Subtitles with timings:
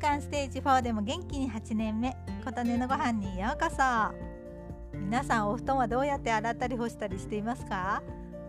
[0.00, 3.76] がんステージ4でも元気に8年目琴音のご飯にようこそ。
[4.98, 8.02] 皆さんお布団はどうやって洗ったり干したりしていますか？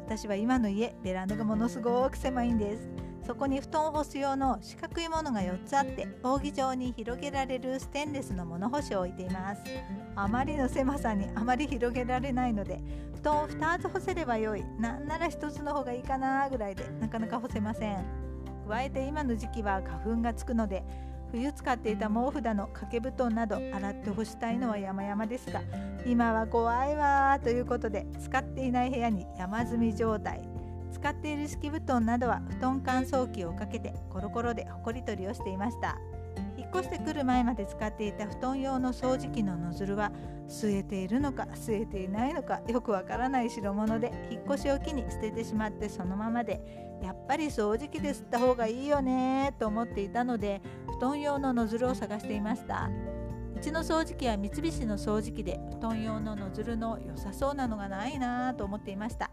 [0.06, 2.90] 私は今の家ベランダがものすごく狭いんです。
[3.28, 9.62] そこに布団を干す用の四角いものが4つあって扇状に広げられるステンレスの物干しを置いています。
[10.16, 12.80] あまりの狭さにあまり広げられないので
[13.16, 14.64] 布団を2つ干せればよい。
[14.80, 18.06] なんなら1つの方がいいかなぐらいでなかなか干せません。
[18.70, 20.86] 加えて今の時期は花粉がつくので
[21.32, 25.62] 冬使っていた毛布だの掛け布団など洗って干したいのは山々ですが
[26.06, 30.52] 今は怖いわということで使っていない部屋に山積み状態。
[30.92, 35.98] 使っている敷布団などは布団乾燥機をかけてコロコロでほこり取りをしていました。
[36.62, 40.12] 引っ越してくる前まで使っていた布団用の掃除機のノズルは
[40.48, 50.62] 据えているのか据えていないのか よくわからない代物で引っ越しを機に捨ててしまってそのままでやっぱり掃除機で吸った方がいいよねと思っていたので
[51.00, 52.90] 布団用のノズルを探していました。
[53.56, 59.30] うちの掃除機は三菱の掃除機で布団用のノズルの良さそうなのがないなと思っていました。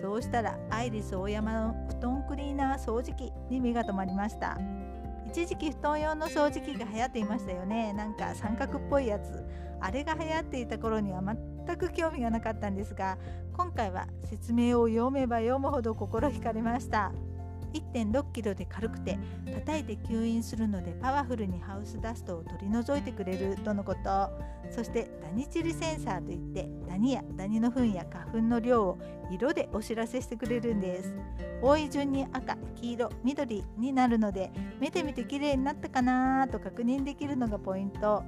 [0.00, 4.58] そうしたらアイリスオーヤマの布団クリーナー掃除機に目が留まりました。
[5.34, 7.92] 一時期布団用の掃除機が流行っていましたよね。
[7.92, 9.44] なんか三角っぽいやつ。
[9.80, 11.20] あれが流行っていた頃には
[11.66, 13.18] 全く興味がなかったんですが
[13.52, 17.10] 今回は説明を読めば読むほど心惹かれました。
[17.72, 19.18] 1.6キロで軽くて
[19.52, 24.30] 叩いて吸引するのでパワフルにハウスダストを取り除いてくれるとのこと。
[24.70, 31.12] そしてダニチリセンサーといってダニやダニの糞や花粉の量を色でお知らせしてくれるんです。
[31.60, 38.22] 多い順に赤黄色緑になるので見てみて綺麗になったかなと確認できるのがポイント。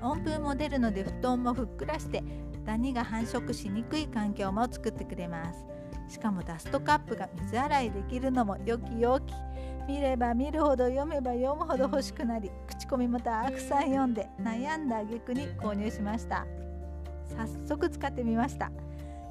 [0.00, 2.22] 温風も出るので布団もふっくらして
[2.64, 5.64] ダニが繁殖しにくい環境も作ってくれます。
[6.08, 9.34] しかもダストカップが水洗いできるのも良き良き。
[9.88, 16.46] 見れば見るほど読めば読むほど欲しくなり口コミもたくさん読んで悩んだ挙句に購入しました。
[17.28, 18.70] 早速使ってみました。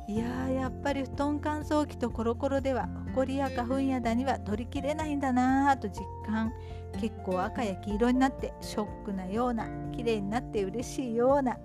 [0.08, 6.54] いやーやっぱり布団乾燥機とコロコロではホコリや花粉やダニは取りきれないんだなぁと実感。
[7.00, 11.58] 結構赤や黄色になってショックなような綺麗になって嬉しいような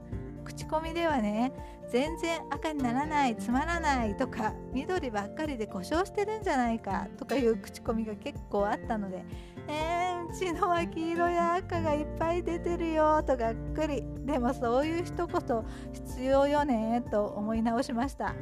[0.50, 1.52] 口コミではね
[1.90, 9.24] 全然赤にならないつまらないとか緑ばっかりで故障してるんじゃないかとかいう口コミが結構あったので
[9.68, 18.34] えー、うちのは黄色や赤がいっぱい出てるよとがっくりでもそういう人こそ必要よねと思い直しました。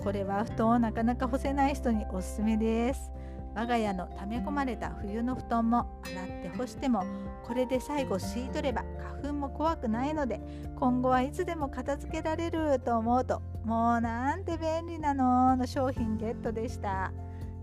[0.00, 3.10] これは布団をなかなか干せない人におすすめです。
[3.54, 7.04] 我が家の溜め込まれた冬の布団も洗って干しても
[7.44, 8.84] これで最後吸い取れば
[9.20, 10.40] 花粉も怖くないので
[10.76, 17.12] 今後はいつでも片付けられると思うともうなんて便利なのの商品ゲットでした。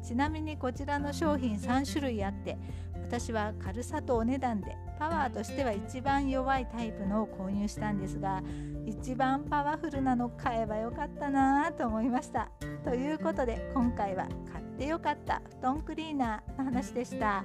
[0.03, 2.57] ちなみにこちらの商品3種類あって
[2.93, 8.41] 私は軽さとお値段でパワーとしては一番弱いタイプのを購入したんですが
[8.85, 12.49] 一番パワフルなの買えばよかったなと思いました。
[12.85, 17.43] ということで今回は買ってよかった布団クリーナーの話でした。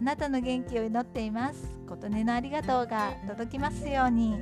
[0.00, 1.76] あなたの元気を祈っています。
[1.88, 4.36] 琴音のありがとうが届きますように。